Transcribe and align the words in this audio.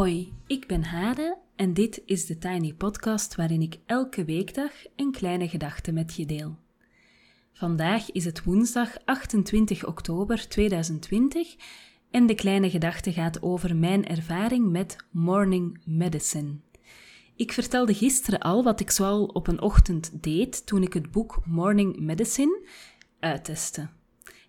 Hoi, 0.00 0.32
ik 0.46 0.66
ben 0.66 0.84
Hade 0.84 1.38
en 1.56 1.74
dit 1.74 2.02
is 2.04 2.26
de 2.26 2.38
Tiny 2.38 2.74
Podcast 2.74 3.34
waarin 3.34 3.62
ik 3.62 3.78
elke 3.86 4.24
weekdag 4.24 4.70
een 4.96 5.12
kleine 5.12 5.48
gedachte 5.48 5.92
met 5.92 6.14
je 6.14 6.26
deel. 6.26 6.56
Vandaag 7.52 8.12
is 8.12 8.24
het 8.24 8.44
woensdag 8.44 8.96
28 9.04 9.86
oktober 9.86 10.48
2020 10.48 11.56
en 12.10 12.26
de 12.26 12.34
kleine 12.34 12.70
gedachte 12.70 13.12
gaat 13.12 13.42
over 13.42 13.76
mijn 13.76 14.06
ervaring 14.06 14.70
met 14.70 14.96
morning 15.10 15.80
medicine. 15.84 16.54
Ik 17.36 17.52
vertelde 17.52 17.94
gisteren 17.94 18.38
al 18.38 18.62
wat 18.62 18.80
ik 18.80 18.90
zoal 18.90 19.24
op 19.24 19.46
een 19.46 19.60
ochtend 19.60 20.22
deed 20.22 20.66
toen 20.66 20.82
ik 20.82 20.92
het 20.92 21.10
boek 21.10 21.42
Morning 21.46 21.98
Medicine 21.98 22.66
uittestte. 23.18 23.88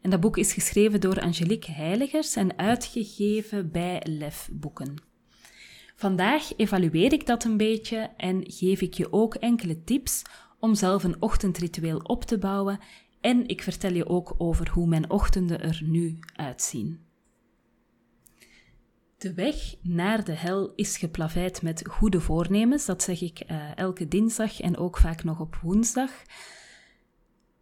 En 0.01 0.09
dat 0.09 0.19
boek 0.19 0.37
is 0.37 0.53
geschreven 0.53 1.01
door 1.01 1.21
Angelique 1.21 1.71
Heiligers 1.71 2.35
en 2.35 2.57
uitgegeven 2.57 3.71
bij 3.71 4.01
Lef 4.05 4.49
Boeken. 4.51 5.10
Vandaag 6.01 6.57
evalueer 6.57 7.13
ik 7.13 7.25
dat 7.25 7.43
een 7.43 7.57
beetje 7.57 8.09
en 8.17 8.43
geef 8.51 8.81
ik 8.81 8.93
je 8.93 9.13
ook 9.13 9.35
enkele 9.35 9.83
tips 9.83 10.21
om 10.59 10.75
zelf 10.75 11.03
een 11.03 11.21
ochtendritueel 11.21 11.97
op 11.97 12.23
te 12.23 12.37
bouwen 12.37 12.79
en 13.19 13.47
ik 13.47 13.63
vertel 13.63 13.93
je 13.93 14.07
ook 14.07 14.35
over 14.37 14.69
hoe 14.69 14.87
mijn 14.87 15.09
ochtenden 15.09 15.61
er 15.61 15.81
nu 15.83 16.19
uitzien. 16.35 17.05
De 19.17 19.33
weg 19.33 19.75
naar 19.81 20.23
de 20.23 20.31
hel 20.31 20.73
is 20.75 20.97
geplaveid 20.97 21.61
met 21.61 21.87
goede 21.89 22.21
voornemens, 22.21 22.85
dat 22.85 23.03
zeg 23.03 23.21
ik 23.21 23.43
uh, 23.51 23.77
elke 23.77 24.07
dinsdag 24.07 24.59
en 24.59 24.77
ook 24.77 24.97
vaak 24.97 25.23
nog 25.23 25.39
op 25.39 25.55
woensdag. 25.55 26.11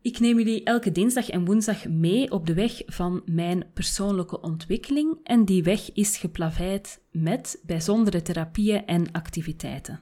Ik 0.09 0.19
neem 0.19 0.37
jullie 0.37 0.63
elke 0.63 0.91
dinsdag 0.91 1.29
en 1.29 1.45
woensdag 1.45 1.87
mee 1.87 2.31
op 2.31 2.45
de 2.45 2.53
weg 2.53 2.81
van 2.85 3.21
mijn 3.25 3.65
persoonlijke 3.73 4.41
ontwikkeling 4.41 5.17
en 5.23 5.45
die 5.45 5.63
weg 5.63 5.93
is 5.93 6.17
geplaveid 6.17 7.01
met 7.11 7.61
bijzondere 7.65 8.21
therapieën 8.21 8.85
en 8.85 9.11
activiteiten. 9.11 10.01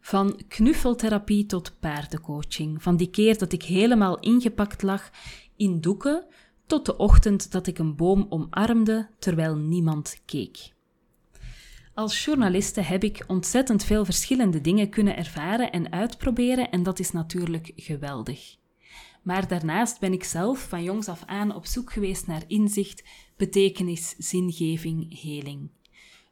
Van 0.00 0.40
knuffeltherapie 0.48 1.46
tot 1.46 1.76
paardencoaching, 1.80 2.82
van 2.82 2.96
die 2.96 3.10
keer 3.10 3.38
dat 3.38 3.52
ik 3.52 3.62
helemaal 3.62 4.18
ingepakt 4.18 4.82
lag 4.82 5.10
in 5.56 5.80
doeken, 5.80 6.26
tot 6.66 6.86
de 6.86 6.96
ochtend 6.96 7.52
dat 7.52 7.66
ik 7.66 7.78
een 7.78 7.96
boom 7.96 8.26
omarmde 8.28 9.08
terwijl 9.18 9.56
niemand 9.56 10.22
keek. 10.24 10.72
Als 11.94 12.24
journaliste 12.24 12.80
heb 12.80 13.04
ik 13.04 13.24
ontzettend 13.26 13.84
veel 13.84 14.04
verschillende 14.04 14.60
dingen 14.60 14.90
kunnen 14.90 15.16
ervaren 15.16 15.72
en 15.72 15.92
uitproberen 15.92 16.70
en 16.70 16.82
dat 16.82 16.98
is 16.98 17.10
natuurlijk 17.10 17.72
geweldig. 17.76 18.58
Maar 19.22 19.48
daarnaast 19.48 20.00
ben 20.00 20.12
ik 20.12 20.24
zelf 20.24 20.68
van 20.68 20.82
jongs 20.82 21.08
af 21.08 21.22
aan 21.26 21.54
op 21.54 21.66
zoek 21.66 21.92
geweest 21.92 22.26
naar 22.26 22.44
inzicht, 22.46 23.04
betekenis, 23.36 24.14
zingeving, 24.18 25.20
heling. 25.22 25.70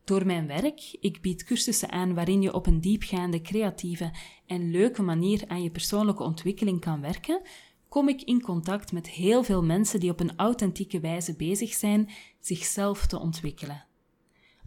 Door 0.05 0.27
mijn 0.27 0.47
werk, 0.47 0.97
ik 1.00 1.20
bied 1.20 1.45
cursussen 1.45 1.91
aan 1.91 2.14
waarin 2.14 2.42
je 2.42 2.55
op 2.55 2.67
een 2.67 2.80
diepgaande, 2.80 3.41
creatieve 3.41 4.14
en 4.47 4.70
leuke 4.70 5.03
manier 5.03 5.45
aan 5.47 5.62
je 5.62 5.70
persoonlijke 5.70 6.22
ontwikkeling 6.22 6.80
kan 6.80 7.00
werken, 7.00 7.41
kom 7.89 8.08
ik 8.08 8.22
in 8.22 8.41
contact 8.41 8.92
met 8.92 9.08
heel 9.08 9.42
veel 9.42 9.62
mensen 9.64 10.00
die 10.00 10.11
op 10.11 10.20
een 10.20 10.36
authentieke 10.36 11.00
wijze 11.00 11.36
bezig 11.36 11.73
zijn 11.73 12.11
zichzelf 12.41 13.06
te 13.06 13.18
ontwikkelen. 13.18 13.86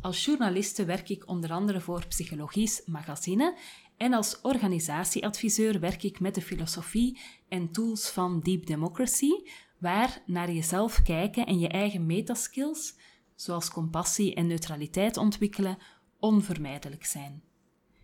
Als 0.01 0.25
journaliste 0.25 0.85
werk 0.85 1.09
ik 1.09 1.27
onder 1.27 1.51
andere 1.51 1.81
voor 1.81 2.07
Psychologisch 2.07 2.81
Magazine 2.85 3.57
en 4.01 4.13
als 4.13 4.41
organisatieadviseur 4.41 5.79
werk 5.79 6.03
ik 6.03 6.19
met 6.19 6.35
de 6.35 6.41
filosofie 6.41 7.19
en 7.47 7.71
tools 7.71 8.09
van 8.09 8.39
Deep 8.39 8.65
Democracy, 8.65 9.31
waar 9.77 10.21
naar 10.25 10.51
jezelf 10.51 11.01
kijken 11.01 11.45
en 11.45 11.59
je 11.59 11.67
eigen 11.67 12.05
metaskills, 12.05 12.95
zoals 13.35 13.71
compassie 13.71 14.35
en 14.35 14.47
neutraliteit 14.47 15.17
ontwikkelen, 15.17 15.77
onvermijdelijk 16.19 17.05
zijn. 17.05 17.43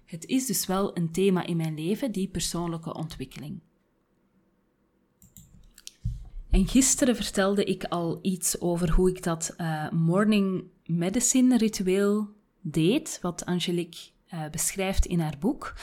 Het 0.06 0.26
is 0.26 0.46
dus 0.46 0.66
wel 0.66 0.98
een 0.98 1.12
thema 1.12 1.46
in 1.46 1.58
mijn 1.58 1.76
leven, 1.76 2.12
die 2.12 2.28
persoonlijke 2.28 2.94
ontwikkeling. 2.94 3.60
En 6.50 6.68
gisteren 6.68 7.16
vertelde 7.16 7.64
ik 7.64 7.84
al 7.84 8.20
iets 8.22 8.62
over 8.62 8.92
hoe 8.92 9.10
ik 9.10 9.24
dat 9.24 9.54
uh, 9.58 9.92
morning 9.92 10.64
medicine 10.86 11.58
ritueel 11.58 12.30
deed, 12.62 13.20
wat 13.22 13.46
Angelique 13.46 14.16
uh, 14.34 14.50
beschrijft 14.52 15.06
in 15.06 15.20
haar 15.20 15.36
boek. 15.40 15.74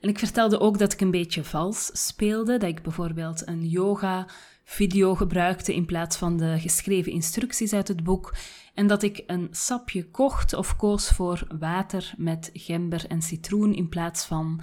En 0.00 0.08
ik 0.08 0.18
vertelde 0.18 0.60
ook 0.60 0.78
dat 0.78 0.92
ik 0.92 1.00
een 1.00 1.10
beetje 1.10 1.44
vals 1.44 1.90
speelde, 1.92 2.58
dat 2.58 2.68
ik 2.68 2.82
bijvoorbeeld 2.82 3.46
een 3.46 3.68
yoga-video 3.68 5.14
gebruikte 5.14 5.74
in 5.74 5.86
plaats 5.86 6.16
van 6.16 6.36
de 6.36 6.56
geschreven 6.58 7.12
instructies 7.12 7.72
uit 7.72 7.88
het 7.88 8.04
boek, 8.04 8.34
en 8.74 8.86
dat 8.86 9.02
ik 9.02 9.22
een 9.26 9.48
sapje 9.50 10.10
kocht 10.10 10.54
of 10.54 10.76
koos 10.76 11.08
voor 11.08 11.46
water 11.58 12.12
met 12.16 12.50
gember 12.52 13.06
en 13.06 13.22
citroen 13.22 13.74
in 13.74 13.88
plaats 13.88 14.24
van 14.24 14.60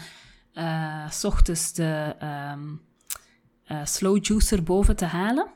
uh, 0.54 1.09
s 1.09 1.24
ochtends 1.24 1.74
de 1.74 2.16
um, 2.54 2.81
uh, 3.68 3.86
slow 3.86 4.25
juicer 4.25 4.64
boven 4.64 4.96
te 4.96 5.06
halen. 5.06 5.48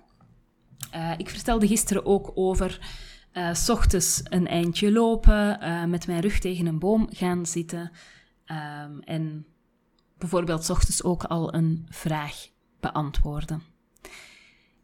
Ik 1.18 1.30
vertelde 1.30 1.68
gisteren 1.68 2.06
ook 2.06 2.32
over 2.36 2.80
uh, 3.34 3.54
s 3.54 3.70
ochtends 3.70 4.22
een 4.24 4.48
eindje 4.48 4.92
lopen, 4.92 5.60
uh, 5.62 5.86
met 5.86 6.08
mijn 6.08 6.22
rug 6.22 6.40
tegen 6.40 6.66
een 6.66 6.80
boom 6.80 7.08
gaan 7.12 7.46
zitten 7.46 7.92
um, 8.46 9.00
en 9.00 9.46
bijvoorbeeld 10.18 10.64
s 10.64 10.70
ochtends 10.70 11.04
ook 11.04 11.24
al 11.24 11.54
een 11.54 11.86
vraag 11.90 12.48
beantwoorden. 12.80 13.64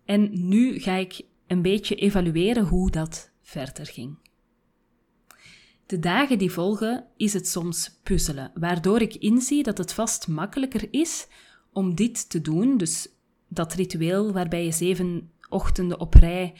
En 0.06 0.48
nu 0.48 0.80
ga 0.80 0.94
ik 0.94 1.22
een 1.48 1.62
beetje 1.62 1.96
evalueren 1.96 2.66
hoe 2.66 2.92
dat 2.92 3.32
verder 3.42 3.86
ging. 3.86 4.18
De 5.86 6.00
dagen 6.00 6.38
die 6.38 6.52
volgen 6.52 7.06
is 7.18 7.34
het 7.34 7.48
soms 7.48 8.00
puzzelen, 8.04 8.52
waardoor 8.54 9.02
ik 9.02 9.16
inzie 9.16 9.64
dat 9.64 9.78
het 9.78 9.94
vast 9.94 10.28
makkelijker 10.28 10.88
is 10.92 11.28
om 11.72 11.96
dit 11.96 12.30
te 12.30 12.42
doen, 12.42 12.78
dus 12.78 13.08
dat 13.48 13.74
ritueel 13.74 14.34
waarbij 14.34 14.66
je 14.66 14.72
zeven 14.72 15.32
ochtenden 15.50 16.00
op 16.00 16.14
rij 16.14 16.54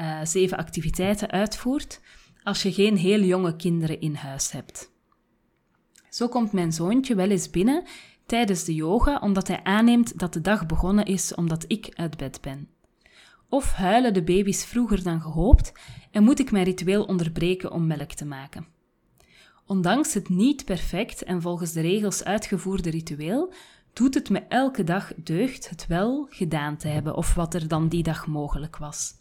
uh, 0.00 0.20
zeven 0.24 0.58
activiteiten 0.58 1.30
uitvoert 1.30 2.00
als 2.42 2.62
je 2.62 2.72
geen 2.72 2.96
heel 2.96 3.20
jonge 3.20 3.56
kinderen 3.56 4.00
in 4.00 4.14
huis 4.14 4.50
hebt. 4.50 4.90
Zo 6.08 6.28
komt 6.28 6.52
mijn 6.52 6.72
zoontje 6.72 7.14
wel 7.14 7.30
eens 7.30 7.50
binnen 7.50 7.84
tijdens 8.26 8.64
de 8.64 8.74
yoga 8.74 9.18
omdat 9.18 9.48
hij 9.48 9.64
aanneemt 9.64 10.18
dat 10.18 10.32
de 10.32 10.40
dag 10.40 10.66
begonnen 10.66 11.04
is 11.04 11.34
omdat 11.34 11.64
ik 11.66 11.92
uit 11.94 12.16
bed 12.16 12.40
ben. 12.40 12.68
Of 13.48 13.72
huilen 13.72 14.14
de 14.14 14.22
baby's 14.22 14.64
vroeger 14.64 15.02
dan 15.02 15.20
gehoopt 15.20 15.72
en 16.10 16.22
moet 16.22 16.38
ik 16.38 16.50
mijn 16.50 16.64
ritueel 16.64 17.04
onderbreken 17.04 17.72
om 17.72 17.86
melk 17.86 18.12
te 18.12 18.24
maken. 18.24 18.66
Ondanks 19.66 20.14
het 20.14 20.28
niet 20.28 20.64
perfect 20.64 21.22
en 21.22 21.42
volgens 21.42 21.72
de 21.72 21.80
regels 21.80 22.24
uitgevoerde 22.24 22.90
ritueel, 22.90 23.52
doet 23.92 24.14
het 24.14 24.30
me 24.30 24.38
elke 24.38 24.84
dag 24.84 25.12
deugd 25.16 25.70
het 25.70 25.86
wel 25.86 26.26
gedaan 26.30 26.76
te 26.76 26.88
hebben 26.88 27.16
of 27.16 27.34
wat 27.34 27.54
er 27.54 27.68
dan 27.68 27.88
die 27.88 28.02
dag 28.02 28.26
mogelijk 28.26 28.76
was. 28.76 29.14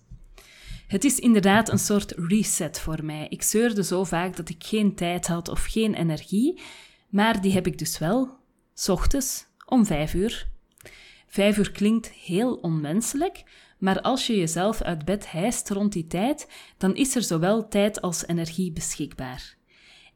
Het 0.88 1.04
is 1.04 1.20
inderdaad 1.20 1.70
een 1.70 1.80
soort 1.80 2.12
reset 2.12 2.80
voor 2.80 3.06
mij. 3.06 3.28
Ik 3.30 3.42
zeurde 3.42 3.84
zo 3.84 4.04
vaak 4.04 4.36
dat 4.36 4.50
ik 4.50 4.64
geen 4.64 4.96
tijd 4.96 5.28
had 5.28 5.50
of 5.50 5.66
geen 5.66 5.94
energie, 5.94 6.62
maar 7.10 7.42
die 7.42 7.54
heb 7.54 7.68
ik 7.68 7.78
dus 7.78 7.98
wel, 7.98 8.30
s 8.74 8.90
ochtends 8.90 9.46
om 9.66 9.86
vijf 9.86 10.14
uur. 10.14 10.48
Vijf 11.28 11.58
uur 11.58 11.72
klinkt 11.72 12.10
heel 12.10 12.56
onmenselijk, 12.56 13.44
maar 13.78 14.02
als 14.02 14.28
je 14.28 14.38
jezelf 14.38 14.82
uit 14.82 15.06
bed 15.06 15.32
hijst 15.32 15.70
rond 15.70 15.94
die 15.94 16.08
tijd, 16.08 16.48
dan 16.78 16.96
is 16.96 17.16
er 17.16 17.24
zowel 17.24 17.68
tijd 17.68 18.02
als 18.02 18.28
energie 18.28 18.72
beschikbaar. 18.72 19.56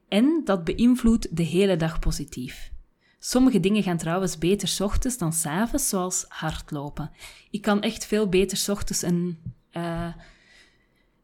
En 0.07 0.41
dat 0.45 0.63
beïnvloedt 0.63 1.35
de 1.37 1.43
hele 1.43 1.75
dag 1.75 1.99
positief. 1.99 2.71
Sommige 3.19 3.59
dingen 3.59 3.83
gaan 3.83 3.97
trouwens 3.97 4.37
beter 4.37 4.67
s 4.67 4.79
ochtends 4.79 5.17
dan 5.17 5.33
s 5.33 5.45
avonds, 5.45 5.89
zoals 5.89 6.25
hardlopen. 6.27 7.11
Ik 7.49 7.61
kan 7.61 7.81
echt 7.81 8.05
veel 8.05 8.29
beter 8.29 8.57
s 8.57 8.69
ochtends 8.69 9.01
een 9.01 9.37
uh, 9.73 10.13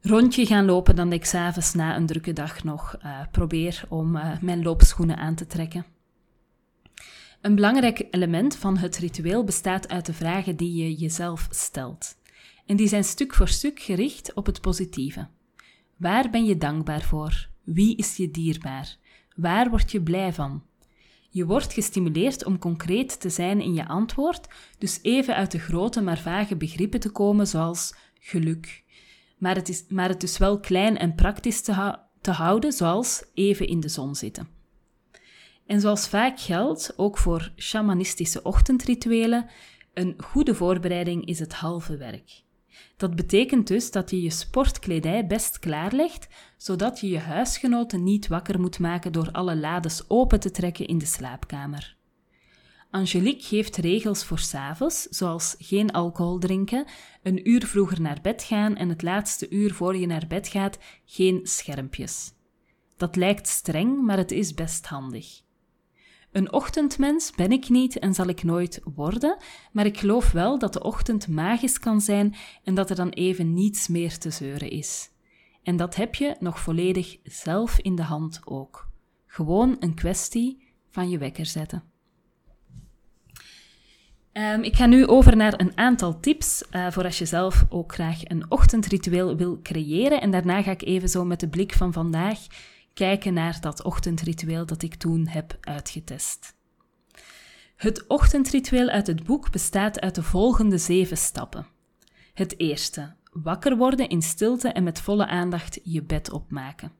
rondje 0.00 0.46
gaan 0.46 0.64
lopen 0.64 0.96
dan 0.96 1.12
ik 1.12 1.24
s'avonds 1.24 1.74
na 1.74 1.96
een 1.96 2.06
drukke 2.06 2.32
dag 2.32 2.64
nog 2.64 2.96
uh, 3.04 3.20
probeer 3.30 3.84
om 3.88 4.16
uh, 4.16 4.40
mijn 4.40 4.62
loopschoenen 4.62 5.16
aan 5.16 5.34
te 5.34 5.46
trekken. 5.46 5.86
Een 7.40 7.54
belangrijk 7.54 8.06
element 8.10 8.56
van 8.56 8.76
het 8.76 8.98
ritueel 8.98 9.44
bestaat 9.44 9.88
uit 9.88 10.06
de 10.06 10.12
vragen 10.12 10.56
die 10.56 10.74
je 10.74 10.94
jezelf 10.94 11.48
stelt. 11.50 12.16
En 12.66 12.76
die 12.76 12.88
zijn 12.88 13.04
stuk 13.04 13.34
voor 13.34 13.48
stuk 13.48 13.80
gericht 13.80 14.34
op 14.34 14.46
het 14.46 14.60
positieve. 14.60 15.28
Waar 15.96 16.30
ben 16.30 16.44
je 16.44 16.56
dankbaar 16.56 17.02
voor? 17.02 17.48
Wie 17.64 17.96
is 17.96 18.16
je 18.16 18.30
dierbaar? 18.30 18.96
Waar 19.36 19.70
word 19.70 19.92
je 19.92 20.02
blij 20.02 20.32
van? 20.32 20.62
Je 21.30 21.46
wordt 21.46 21.72
gestimuleerd 21.72 22.44
om 22.44 22.58
concreet 22.58 23.20
te 23.20 23.30
zijn 23.30 23.60
in 23.60 23.74
je 23.74 23.86
antwoord, 23.86 24.48
dus 24.78 24.98
even 25.02 25.34
uit 25.34 25.50
de 25.50 25.58
grote 25.58 26.00
maar 26.00 26.18
vage 26.18 26.56
begrippen 26.56 27.00
te 27.00 27.10
komen 27.10 27.46
zoals 27.46 27.94
geluk, 28.20 28.84
maar 29.38 29.54
het, 29.54 29.68
is, 29.68 29.84
maar 29.88 30.08
het 30.08 30.20
dus 30.20 30.38
wel 30.38 30.60
klein 30.60 30.98
en 30.98 31.14
praktisch 31.14 31.60
te, 31.60 31.98
te 32.20 32.30
houden, 32.30 32.72
zoals 32.72 33.24
even 33.34 33.66
in 33.66 33.80
de 33.80 33.88
zon 33.88 34.14
zitten. 34.14 34.48
En 35.66 35.80
zoals 35.80 36.08
vaak 36.08 36.40
geldt, 36.40 36.92
ook 36.96 37.18
voor 37.18 37.52
shamanistische 37.56 38.42
ochtendrituelen, 38.42 39.46
een 39.94 40.14
goede 40.18 40.54
voorbereiding 40.54 41.26
is 41.26 41.38
het 41.38 41.54
halve 41.54 41.96
werk. 41.96 42.42
Dat 42.96 43.16
betekent 43.16 43.66
dus 43.66 43.90
dat 43.90 44.10
je 44.10 44.22
je 44.22 44.30
sportkledij 44.30 45.26
best 45.26 45.58
klaarlegt, 45.58 46.28
zodat 46.56 47.00
je 47.00 47.08
je 47.08 47.18
huisgenoten 47.18 48.02
niet 48.02 48.28
wakker 48.28 48.60
moet 48.60 48.78
maken 48.78 49.12
door 49.12 49.30
alle 49.32 49.56
lades 49.56 50.04
open 50.08 50.40
te 50.40 50.50
trekken 50.50 50.86
in 50.86 50.98
de 50.98 51.06
slaapkamer. 51.06 51.97
Angelique 52.90 53.42
geeft 53.42 53.76
regels 53.76 54.24
voor 54.24 54.38
s'avonds, 54.38 55.02
zoals 55.02 55.54
geen 55.58 55.90
alcohol 55.90 56.38
drinken, 56.38 56.84
een 57.22 57.48
uur 57.48 57.66
vroeger 57.66 58.00
naar 58.00 58.18
bed 58.22 58.42
gaan 58.42 58.76
en 58.76 58.88
het 58.88 59.02
laatste 59.02 59.48
uur 59.48 59.74
voor 59.74 59.96
je 59.96 60.06
naar 60.06 60.26
bed 60.28 60.48
gaat 60.48 60.78
geen 61.04 61.40
schermpjes. 61.42 62.32
Dat 62.96 63.16
lijkt 63.16 63.48
streng, 63.48 64.02
maar 64.04 64.16
het 64.16 64.30
is 64.30 64.54
best 64.54 64.86
handig. 64.86 65.42
Een 66.32 66.52
ochtendmens 66.52 67.30
ben 67.30 67.52
ik 67.52 67.68
niet 67.68 67.98
en 67.98 68.14
zal 68.14 68.26
ik 68.26 68.42
nooit 68.42 68.80
worden, 68.94 69.36
maar 69.72 69.86
ik 69.86 69.98
geloof 69.98 70.30
wel 70.30 70.58
dat 70.58 70.72
de 70.72 70.82
ochtend 70.82 71.28
magisch 71.28 71.78
kan 71.78 72.00
zijn 72.00 72.34
en 72.64 72.74
dat 72.74 72.90
er 72.90 72.96
dan 72.96 73.08
even 73.08 73.54
niets 73.54 73.88
meer 73.88 74.18
te 74.18 74.30
zeuren 74.30 74.70
is. 74.70 75.10
En 75.62 75.76
dat 75.76 75.94
heb 75.94 76.14
je 76.14 76.36
nog 76.40 76.60
volledig 76.60 77.18
zelf 77.22 77.78
in 77.78 77.94
de 77.94 78.02
hand 78.02 78.40
ook. 78.44 78.88
Gewoon 79.26 79.76
een 79.80 79.94
kwestie 79.94 80.62
van 80.88 81.10
je 81.10 81.18
wekker 81.18 81.46
zetten. 81.46 81.96
Um, 84.38 84.62
ik 84.62 84.76
ga 84.76 84.86
nu 84.86 85.06
over 85.06 85.36
naar 85.36 85.60
een 85.60 85.72
aantal 85.74 86.20
tips 86.20 86.62
uh, 86.70 86.90
voor 86.90 87.04
als 87.04 87.18
je 87.18 87.24
zelf 87.24 87.64
ook 87.68 87.92
graag 87.92 88.20
een 88.24 88.44
ochtendritueel 88.48 89.36
wil 89.36 89.60
creëren. 89.62 90.20
En 90.20 90.30
daarna 90.30 90.62
ga 90.62 90.70
ik 90.70 90.82
even 90.82 91.08
zo 91.08 91.24
met 91.24 91.40
de 91.40 91.48
blik 91.48 91.72
van 91.72 91.92
vandaag 91.92 92.38
kijken 92.94 93.34
naar 93.34 93.60
dat 93.60 93.82
ochtendritueel 93.82 94.66
dat 94.66 94.82
ik 94.82 94.94
toen 94.94 95.26
heb 95.28 95.56
uitgetest. 95.60 96.54
Het 97.76 98.06
ochtendritueel 98.06 98.88
uit 98.88 99.06
het 99.06 99.24
boek 99.24 99.50
bestaat 99.50 100.00
uit 100.00 100.14
de 100.14 100.22
volgende 100.22 100.78
zeven 100.78 101.16
stappen. 101.16 101.66
Het 102.34 102.58
eerste: 102.58 103.14
wakker 103.32 103.76
worden 103.76 104.08
in 104.08 104.22
stilte 104.22 104.68
en 104.68 104.82
met 104.82 105.00
volle 105.00 105.26
aandacht 105.26 105.80
je 105.82 106.02
bed 106.02 106.30
opmaken. 106.30 106.92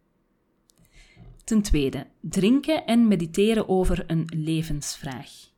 Ten 1.45 1.63
tweede: 1.63 2.07
drinken 2.21 2.87
en 2.87 3.09
mediteren 3.09 3.69
over 3.69 4.05
een 4.07 4.25
levensvraag. 4.37 5.57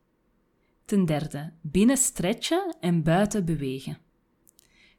Ten 0.91 1.07
derde: 1.07 1.53
binnen 1.61 1.97
stretchen 1.97 2.77
en 2.81 3.03
buiten 3.03 3.45
bewegen. 3.45 3.99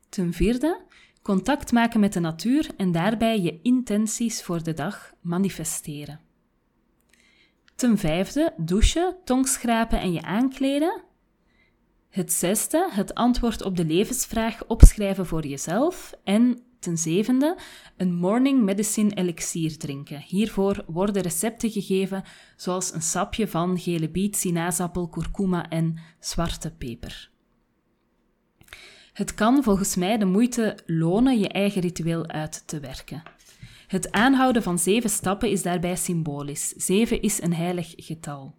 Ten 0.10 0.34
vierde: 0.34 0.82
Contact 1.22 1.72
maken 1.72 2.00
met 2.00 2.14
de 2.14 2.20
natuur 2.20 2.70
en 2.78 2.92
daarbij 2.92 3.42
je 3.42 3.60
intenties 3.62 4.44
voor 4.44 4.64
de 4.64 4.74
dag 4.74 5.14
manifesteren. 5.22 6.20
Ten 7.76 7.98
vijfde, 7.98 8.54
douchen, 8.58 9.16
tongschrapen 9.24 10.00
en 10.00 10.14
je 10.14 10.22
aankleden. 10.22 11.04
Het 12.10 12.32
zesde, 12.32 12.90
het 12.92 13.14
antwoord 13.14 13.62
op 13.62 13.78
de 13.78 13.86
levensvraag 13.86 14.68
opschrijven 14.68 15.26
voor 15.26 15.48
jezelf. 15.48 16.14
En 16.24 16.64
ten 16.82 16.98
zevende, 16.98 17.58
een 17.98 18.16
morning 18.16 18.64
medicine 18.64 19.14
elixier 19.14 19.78
drinken. 19.78 20.24
Hiervoor 20.28 20.84
worden 20.88 21.22
recepten 21.22 21.70
gegeven, 21.70 22.24
zoals 22.56 22.94
een 22.94 23.02
sapje 23.02 23.48
van 23.48 23.80
gele 23.80 24.10
biet, 24.10 24.36
sinaasappel, 24.36 25.10
kurkuma 25.10 25.70
en 25.70 25.98
zwarte 26.20 26.72
peper. 26.72 27.30
Het 29.14 29.34
kan 29.34 29.64
volgens 29.64 29.96
mij 29.96 30.18
de 30.18 30.26
moeite 30.26 30.78
lonen 30.86 31.40
je 31.40 31.48
eigen 31.48 31.82
ritueel 31.82 32.28
uit 32.28 32.68
te 32.68 32.80
werken. 32.80 33.24
Het 33.88 34.12
aanhouden 34.12 34.64
van 34.64 34.80
zeven 34.80 35.10
stappen 35.10 35.50
is 35.50 35.62
daarbij 35.62 35.96
symbolisch. 35.96 36.68
Zeven 36.68 37.22
is 37.22 37.42
een 37.42 37.54
heilig 37.54 37.94
getal. 37.96 38.56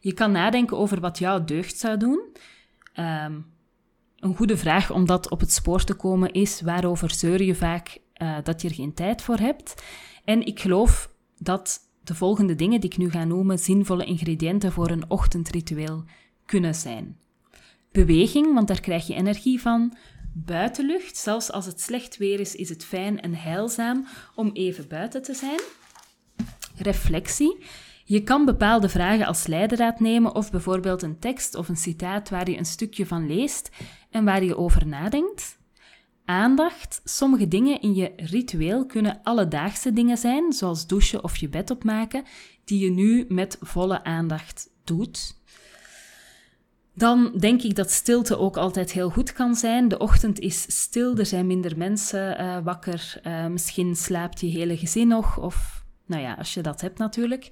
Je 0.00 0.12
kan 0.12 0.32
nadenken 0.32 0.76
over 0.76 1.00
wat 1.00 1.18
jouw 1.18 1.44
deugd 1.44 1.78
zou 1.78 1.96
doen. 1.96 2.20
Um, 2.98 3.46
een 4.16 4.36
goede 4.36 4.56
vraag 4.56 4.90
om 4.90 5.06
dat 5.06 5.30
op 5.30 5.40
het 5.40 5.52
spoor 5.52 5.84
te 5.84 5.94
komen 5.94 6.32
is: 6.32 6.60
waarover 6.60 7.14
zeur 7.14 7.42
je 7.42 7.54
vaak 7.54 7.98
uh, 8.22 8.36
dat 8.42 8.62
je 8.62 8.68
er 8.68 8.74
geen 8.74 8.94
tijd 8.94 9.22
voor 9.22 9.38
hebt? 9.38 9.82
En 10.24 10.46
ik 10.46 10.60
geloof 10.60 11.10
dat 11.38 11.80
de 12.04 12.14
volgende 12.14 12.54
dingen 12.54 12.80
die 12.80 12.90
ik 12.90 12.96
nu 12.96 13.10
ga 13.10 13.24
noemen 13.24 13.58
zinvolle 13.58 14.04
ingrediënten 14.04 14.72
voor 14.72 14.90
een 14.90 15.10
ochtendritueel 15.10 16.04
kunnen 16.46 16.74
zijn. 16.74 17.16
Beweging, 17.92 18.54
want 18.54 18.68
daar 18.68 18.80
krijg 18.80 19.06
je 19.06 19.14
energie 19.14 19.60
van. 19.60 19.96
Buitenlucht, 20.32 21.16
zelfs 21.16 21.52
als 21.52 21.66
het 21.66 21.80
slecht 21.80 22.16
weer 22.16 22.40
is, 22.40 22.54
is 22.54 22.68
het 22.68 22.84
fijn 22.84 23.20
en 23.20 23.34
heilzaam 23.34 24.06
om 24.34 24.50
even 24.52 24.88
buiten 24.88 25.22
te 25.22 25.34
zijn. 25.34 25.60
Reflectie. 26.76 27.64
Je 28.04 28.22
kan 28.22 28.44
bepaalde 28.44 28.88
vragen 28.88 29.26
als 29.26 29.46
leidraad 29.46 30.00
nemen 30.00 30.34
of 30.34 30.50
bijvoorbeeld 30.50 31.02
een 31.02 31.18
tekst 31.18 31.54
of 31.54 31.68
een 31.68 31.76
citaat 31.76 32.30
waar 32.30 32.50
je 32.50 32.56
een 32.58 32.64
stukje 32.64 33.06
van 33.06 33.26
leest 33.26 33.70
en 34.16 34.24
waar 34.24 34.44
je 34.44 34.56
over 34.56 34.86
nadenkt. 34.86 35.58
Aandacht. 36.24 37.00
Sommige 37.04 37.48
dingen 37.48 37.80
in 37.80 37.94
je 37.94 38.12
ritueel 38.16 38.86
kunnen 38.86 39.20
alledaagse 39.22 39.92
dingen 39.92 40.16
zijn, 40.16 40.52
zoals 40.52 40.86
douchen 40.86 41.24
of 41.24 41.36
je 41.36 41.48
bed 41.48 41.70
opmaken, 41.70 42.24
die 42.64 42.84
je 42.84 42.90
nu 42.90 43.24
met 43.28 43.56
volle 43.60 44.04
aandacht 44.04 44.70
doet. 44.84 45.40
Dan 46.94 47.32
denk 47.38 47.62
ik 47.62 47.74
dat 47.74 47.90
stilte 47.90 48.38
ook 48.38 48.56
altijd 48.56 48.92
heel 48.92 49.10
goed 49.10 49.32
kan 49.32 49.54
zijn. 49.54 49.88
De 49.88 49.98
ochtend 49.98 50.38
is 50.38 50.62
stil, 50.82 51.16
er 51.16 51.26
zijn 51.26 51.46
minder 51.46 51.76
mensen 51.76 52.40
uh, 52.40 52.58
wakker. 52.64 53.20
Uh, 53.26 53.46
misschien 53.46 53.96
slaapt 53.96 54.40
je 54.40 54.46
hele 54.46 54.76
gezin 54.76 55.08
nog, 55.08 55.38
of 55.38 55.84
nou 56.06 56.22
ja, 56.22 56.34
als 56.34 56.54
je 56.54 56.60
dat 56.60 56.80
hebt 56.80 56.98
natuurlijk. 56.98 57.44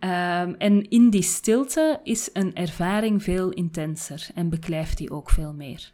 Um, 0.00 0.54
en 0.54 0.88
in 0.88 1.10
die 1.10 1.22
stilte 1.22 2.00
is 2.02 2.30
een 2.32 2.54
ervaring 2.54 3.22
veel 3.22 3.50
intenser 3.50 4.28
en 4.34 4.48
beklijft 4.48 4.98
die 4.98 5.10
ook 5.10 5.30
veel 5.30 5.54
meer. 5.54 5.93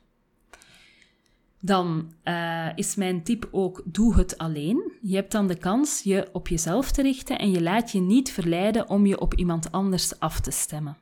Dan 1.61 2.12
uh, 2.25 2.69
is 2.75 2.95
mijn 2.95 3.23
tip 3.23 3.49
ook: 3.51 3.83
doe 3.85 4.17
het 4.17 4.39
alleen. 4.39 4.93
Je 5.03 5.15
hebt 5.15 5.33
dan 5.33 5.47
de 5.47 5.59
kans 5.59 6.03
je 6.03 6.29
op 6.33 6.49
jezelf 6.49 6.91
te 6.91 7.03
richten 7.03 7.39
en 7.39 7.51
je 7.51 7.62
laat 7.62 7.93
je 7.93 8.01
niet 8.01 8.33
verleiden 8.33 8.89
om 8.89 9.07
je 9.07 9.21
op 9.21 9.35
iemand 9.35 9.73
anders 9.73 10.19
af 10.19 10.41
te 10.41 10.51
stemmen. 10.51 10.97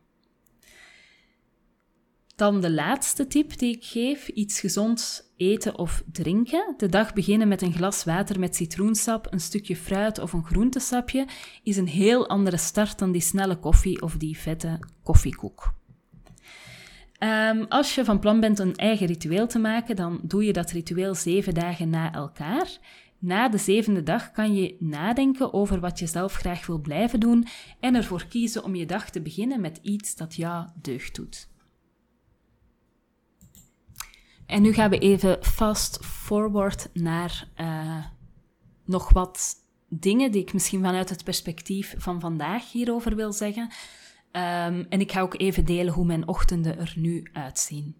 Dan 2.37 2.61
de 2.61 2.71
laatste 2.71 3.27
tip 3.27 3.59
die 3.59 3.77
ik 3.77 3.85
geef: 3.85 4.29
iets 4.29 4.61
gezonds 4.61 5.23
eten 5.37 5.79
of 5.79 6.03
drinken. 6.13 6.75
De 6.77 6.89
dag 6.89 7.13
beginnen 7.13 7.49
met 7.49 7.63
een 7.63 7.73
glas 7.73 8.05
water 8.05 8.39
met 8.39 8.57
citroensap, 8.57 9.33
een 9.33 9.41
stukje 9.41 9.77
fruit 9.77 10.19
of 10.19 10.33
een 10.33 10.45
groentesapje 10.45 11.27
is 11.63 11.77
een 11.77 11.89
heel 11.89 12.29
andere 12.29 12.57
start 12.57 12.99
dan 12.99 13.13
die 13.13 13.21
snelle 13.21 13.57
koffie 13.57 14.03
of 14.03 14.17
die 14.17 14.39
vette 14.39 14.79
koffiekoek. 15.03 15.78
Um, 17.19 17.65
als 17.69 17.95
je 17.95 18.05
van 18.05 18.19
plan 18.19 18.41
bent 18.41 18.59
een 18.59 18.77
eigen 18.77 19.07
ritueel 19.07 19.47
te 19.47 19.59
maken, 19.59 19.97
dan 19.97 20.21
doe 20.23 20.45
je 20.45 20.53
dat 20.53 20.71
ritueel 20.71 21.15
zeven 21.15 21.55
dagen 21.55 21.91
na 21.91 22.13
elkaar. 22.13 22.79
Na 23.19 23.49
de 23.49 23.59
zevende 23.59 24.03
dag 24.03 24.31
kan 24.31 24.55
je 24.55 24.77
nadenken 24.79 25.53
over 25.53 25.81
wat 25.81 25.99
je 25.99 26.07
zelf 26.07 26.35
graag 26.35 26.67
wil 26.67 26.79
blijven 26.79 27.21
doen 27.21 27.47
en 27.81 27.95
ervoor 27.95 28.27
kiezen 28.27 28.65
om 28.65 28.75
je 28.75 28.87
dag 28.87 29.11
te 29.11 29.21
beginnen 29.21 29.61
met 29.61 29.79
iets 29.83 30.17
dat 30.17 30.35
jou 30.35 30.67
deugd 30.83 31.15
doet. 31.15 31.49
En 34.47 34.63
nu 34.63 34.73
gaan 34.73 34.91
we 34.91 34.99
even 34.99 35.45
fast 35.45 35.99
forward 36.05 36.91
naar 36.93 37.49
uh, 37.61 38.05
nog 38.85 39.13
wat 39.13 39.55
dingen 39.89 40.33
die 40.33 40.43
ik 40.43 40.53
misschien 40.53 40.83
vanuit 40.83 41.09
het 41.09 41.25
perspectief 41.25 41.95
van 41.99 42.21
vandaag 42.21 42.73
hierover 42.73 43.17
wil 43.17 43.33
zeggen. 43.33 43.71
Um, 44.33 44.87
en 44.89 45.01
ik 45.01 45.13
ga 45.13 45.21
ook 45.21 45.41
even 45.41 45.65
delen 45.65 45.93
hoe 45.93 46.05
mijn 46.05 46.29
ochtenden 46.29 46.79
er 46.79 46.93
nu 46.97 47.29
uitzien. 47.33 47.97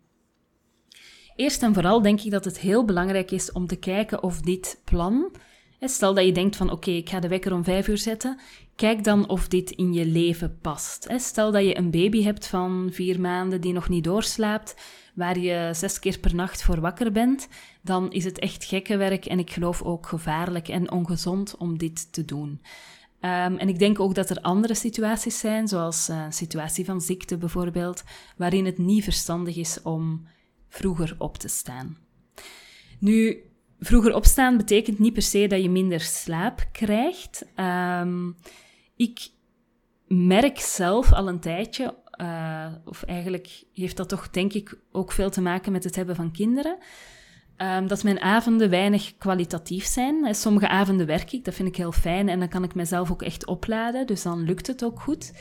Eerst 1.37 1.63
en 1.63 1.75
vooral 1.75 2.03
denk 2.03 2.21
ik 2.21 2.31
dat 2.31 2.45
het 2.45 2.59
heel 2.59 2.85
belangrijk 2.85 3.31
is 3.31 3.53
om 3.53 3.67
te 3.67 3.77
kijken 3.77 4.23
of 4.23 4.41
dit 4.41 4.81
plan, 4.85 5.33
stel 5.81 6.15
dat 6.15 6.25
je 6.25 6.33
denkt 6.33 6.57
van 6.57 6.71
oké, 6.71 6.91
ik 6.91 7.09
ga 7.09 7.21
de 7.21 7.29
wekker 7.29 7.53
om 7.53 7.65
vijf 7.65 7.89
uur 7.89 7.99
zetten, 7.99 8.39
kijk 8.77 9.05
dan 9.05 9.29
of 9.29 9.49
dit 9.49 9.71
in 9.71 9.93
je 9.93 10.07
leven 10.07 10.59
past. 10.61 11.09
Stel 11.17 11.53
dat 11.53 11.65
je 11.65 11.79
een 11.79 11.91
baby 11.91 12.23
hebt 12.23 12.47
van 12.47 12.89
vier 12.93 13.21
maanden 13.21 13.61
die 13.61 13.73
nog 13.73 13.89
niet 13.89 14.05
doorslaapt, 14.05 14.75
waar 15.15 15.39
je 15.39 15.71
zes 15.73 15.99
keer 15.99 16.19
per 16.19 16.35
nacht 16.35 16.63
voor 16.63 16.81
wakker 16.81 17.13
bent, 17.13 17.49
dan 17.83 18.13
is 18.13 18.25
het 18.25 18.39
echt 18.39 18.65
gekke 18.65 18.97
werk 18.97 19.27
en 19.27 19.39
ik 19.39 19.51
geloof 19.51 19.83
ook 19.83 20.07
gevaarlijk 20.07 20.69
en 20.69 20.91
ongezond 20.91 21.57
om 21.57 21.79
dit 21.79 22.13
te 22.13 22.25
doen. 22.25 22.61
Um, 23.21 23.57
en 23.57 23.69
ik 23.69 23.79
denk 23.79 24.01
ook 24.01 24.15
dat 24.15 24.31
er 24.31 24.41
andere 24.41 24.75
situaties 24.75 25.39
zijn, 25.39 25.69
zoals 25.69 26.09
een 26.09 26.33
situatie 26.33 26.85
van 26.85 27.01
ziekte 27.01 27.37
bijvoorbeeld, 27.37 28.05
waarin 28.37 28.65
het 28.65 28.79
niet 28.79 29.05
verstandig 29.05 29.57
is 29.57 29.83
om 29.83 30.27
vroeger 30.69 31.15
op 31.19 31.37
te 31.37 31.49
staan. 31.49 31.99
Nu, 32.99 33.43
vroeger 33.81 34.15
opstaan 34.15 34.57
betekent 34.57 34.99
niet 34.99 35.13
per 35.13 35.23
se 35.23 35.47
dat 35.47 35.63
je 35.63 35.71
minder 35.71 36.01
slaap 36.01 36.69
krijgt. 36.73 37.47
Um, 37.57 38.37
ik 38.97 39.29
merk 40.07 40.59
zelf 40.59 41.13
al 41.13 41.29
een 41.29 41.41
tijdje 41.41 41.95
uh, 42.21 42.73
of 42.85 43.03
eigenlijk 43.03 43.65
heeft 43.75 43.97
dat 43.97 44.09
toch, 44.09 44.31
denk 44.31 44.53
ik, 44.53 44.79
ook 44.93 45.13
veel 45.13 45.31
te 45.31 45.41
maken 45.41 45.73
met 45.73 45.85
het 45.85 45.97
hebben 45.97 46.17
van 46.17 46.33
kinderen. 46.33 46.79
Um, 47.63 47.87
dat 47.87 48.03
mijn 48.03 48.21
avonden 48.21 48.71
weinig 48.71 49.17
kwalitatief 49.17 49.85
zijn. 49.87 50.35
Sommige 50.35 50.69
avonden 50.69 51.07
werk 51.07 51.33
ik, 51.33 51.45
dat 51.45 51.55
vind 51.55 51.69
ik 51.69 51.77
heel 51.77 51.93
fijn 51.93 52.29
en 52.29 52.39
dan 52.39 52.49
kan 52.49 52.65
ik 52.65 52.75
mezelf 52.75 53.11
ook 53.11 53.23
echt 53.23 53.47
opladen, 53.47 54.07
dus 54.07 54.23
dan 54.23 54.43
lukt 54.43 54.67
het 54.67 54.85
ook 54.85 55.01
goed. 55.01 55.33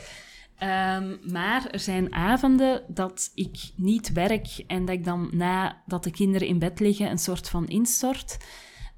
Ehm, 0.56 1.16
maar 1.32 1.66
er 1.70 1.80
zijn 1.80 2.14
avonden 2.14 2.82
dat 2.88 3.30
ik 3.34 3.70
niet 3.76 4.12
werk 4.12 4.64
en 4.66 4.84
dat 4.84 4.94
ik 4.94 5.04
dan 5.04 5.28
nadat 5.32 6.04
de 6.04 6.10
kinderen 6.10 6.48
in 6.48 6.58
bed 6.58 6.80
liggen 6.80 7.10
een 7.10 7.18
soort 7.18 7.48
van 7.48 7.66
instort. 7.66 8.38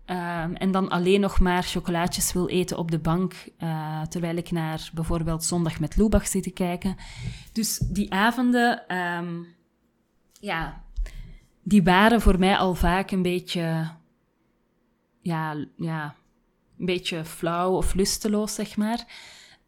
Um, 0.06 0.54
en 0.54 0.70
dan 0.70 0.88
alleen 0.88 1.20
nog 1.20 1.40
maar 1.40 1.62
chocolaatjes 1.62 2.32
wil 2.32 2.48
eten 2.48 2.78
op 2.78 2.90
de 2.90 2.98
bank, 2.98 3.34
uh, 3.58 4.02
terwijl 4.02 4.36
ik 4.36 4.50
naar 4.50 4.90
bijvoorbeeld 4.94 5.44
Zondag 5.44 5.80
met 5.80 5.96
Lubach 5.96 6.26
zit 6.26 6.42
te 6.42 6.50
kijken. 6.50 6.96
Dus 7.52 7.78
die 7.78 8.12
avonden, 8.12 8.84
ja, 10.40 10.84
die 11.70 11.82
waren 11.82 12.20
voor 12.20 12.38
mij 12.38 12.56
al 12.56 12.74
vaak 12.74 13.10
een 13.10 13.22
beetje, 13.22 13.90
ja, 15.20 15.64
ja, 15.76 16.14
een 16.78 16.86
beetje 16.86 17.24
flauw 17.24 17.76
of 17.76 17.94
lusteloos, 17.94 18.54
zeg 18.54 18.76
maar. 18.76 18.98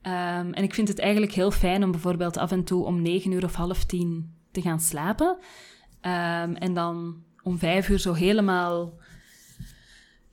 Um, 0.03 0.53
en 0.53 0.63
ik 0.63 0.75
vind 0.75 0.89
het 0.89 0.99
eigenlijk 0.99 1.33
heel 1.33 1.51
fijn 1.51 1.85
om 1.85 1.91
bijvoorbeeld 1.91 2.37
af 2.37 2.51
en 2.51 2.65
toe 2.65 2.85
om 2.85 3.03
negen 3.03 3.33
uur 3.33 3.45
of 3.45 3.55
half 3.55 3.85
tien 3.85 4.35
te 4.51 4.61
gaan 4.61 4.81
slapen. 4.81 5.37
Um, 6.01 6.55
en 6.55 6.75
dan 6.75 7.23
om 7.43 7.59
vijf 7.59 7.89
uur 7.89 7.99
zo 7.99 8.13
helemaal 8.13 8.93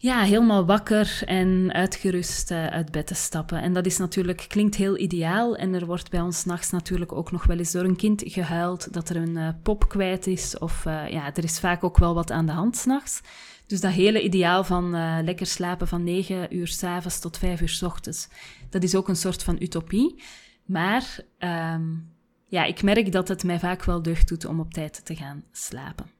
ja, 0.02 0.22
helemaal 0.22 0.66
wakker 0.66 1.22
en 1.26 1.74
uitgerust 1.74 2.52
uh, 2.52 2.68
uit 2.68 2.92
bed 2.92 3.08
te 3.08 3.14
stappen. 3.14 3.62
En 3.62 3.74
dat 3.74 3.86
is 3.86 3.98
natuurlijk, 3.98 4.46
klinkt 4.48 4.76
heel 4.76 4.98
ideaal. 4.98 5.56
En 5.56 5.74
er 5.74 5.86
wordt 5.86 6.10
bij 6.10 6.22
ons 6.22 6.46
nachts 6.46 6.70
natuurlijk 6.70 7.12
ook 7.12 7.32
nog 7.32 7.46
wel 7.46 7.58
eens 7.58 7.72
door 7.72 7.84
een 7.84 7.96
kind 7.96 8.24
gehuild 8.26 8.94
dat 8.94 9.10
er 9.10 9.16
een 9.16 9.38
uh, 9.38 9.50
pop 9.64 9.90
kwijt 9.90 10.28
is. 10.28 10.58
Of 10.58 10.86
uh, 10.86 11.10
ja, 11.10 11.36
er 11.36 11.44
is 11.44 11.60
vaak 11.60 11.84
ook 11.84 11.98
wel 11.98 12.14
wat 12.14 12.32
aan 12.32 12.46
de 12.46 12.52
hand 12.52 12.78
s'nachts. 12.78 13.22
Dus 13.68 13.82
dat 13.82 13.92
hele 13.92 14.22
ideaal 14.22 14.64
van 14.64 14.92
lekker 15.24 15.46
slapen 15.46 15.88
van 15.88 16.04
9 16.04 16.56
uur 16.56 16.68
s'avonds 16.68 17.20
tot 17.20 17.38
5 17.38 17.62
uur 17.62 17.70
s 17.70 17.82
ochtends, 17.82 18.28
dat 18.70 18.84
is 18.84 18.96
ook 18.96 19.08
een 19.08 19.16
soort 19.16 19.44
van 19.44 19.58
utopie. 19.60 20.24
Maar 20.66 21.20
um, 21.40 22.14
ja, 22.48 22.64
ik 22.64 22.84
merk 22.84 23.12
dat 23.12 23.28
het 23.28 23.44
mij 23.44 23.60
vaak 23.60 23.84
wel 23.84 24.02
deugd 24.02 24.28
doet 24.28 24.46
om 24.46 24.60
op 24.60 24.74
tijd 24.74 25.06
te 25.06 25.16
gaan 25.16 25.44
slapen. 25.52 26.19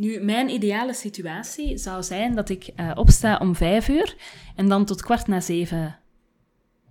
Nu, 0.00 0.20
mijn 0.20 0.48
ideale 0.48 0.94
situatie 0.94 1.76
zou 1.76 2.02
zijn 2.02 2.34
dat 2.34 2.48
ik 2.48 2.70
uh, 2.76 2.90
opsta 2.94 3.36
om 3.36 3.54
vijf 3.54 3.88
uur 3.88 4.16
en 4.56 4.68
dan 4.68 4.84
tot 4.84 5.02
kwart 5.02 5.26
na 5.26 5.40
zeven 5.40 5.98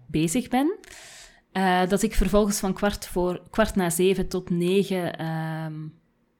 bezig 0.08 0.48
ben. 0.48 0.78
Uh, 1.54 1.88
dat 1.88 2.01
ik 2.01 2.16
vervolgens 2.16 2.60
van 2.60 2.74
kwart, 2.74 3.08
voor, 3.08 3.42
kwart 3.50 3.75
na 3.75 3.89
zeven 3.89 4.28
tot 4.28 4.50
negen 4.50 5.22
uh, 5.22 5.89